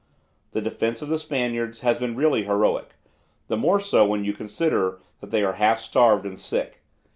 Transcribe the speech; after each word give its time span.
The 0.49 0.63
defence 0.63 1.03
of 1.03 1.09
the 1.09 1.19
Spaniards 1.19 1.81
has 1.81 1.99
been 1.99 2.15
really 2.15 2.45
heroic, 2.45 2.95
the 3.49 3.55
more 3.55 3.79
so 3.79 4.03
when 4.03 4.25
you 4.25 4.33
consider 4.33 4.99
that 5.19 5.29
they 5.29 5.43
are 5.43 5.53
half 5.53 5.79
starved 5.79 6.25
and 6.25 6.39
sick. 6.39 6.81